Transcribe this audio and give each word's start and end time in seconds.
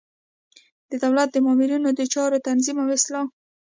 د 0.89 0.91
دولت 1.03 1.29
د 1.31 1.37
مامورینو 1.45 1.89
د 1.95 2.01
چارو 2.13 2.43
تنظیم 2.47 2.77
او 2.83 2.89
اصلاح. 2.97 3.25